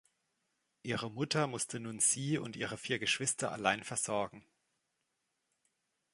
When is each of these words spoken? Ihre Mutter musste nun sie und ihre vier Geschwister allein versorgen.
Ihre 0.81 1.11
Mutter 1.11 1.45
musste 1.45 1.79
nun 1.79 1.99
sie 1.99 2.39
und 2.39 2.55
ihre 2.55 2.75
vier 2.75 2.97
Geschwister 2.97 3.51
allein 3.51 3.83
versorgen. 3.83 4.43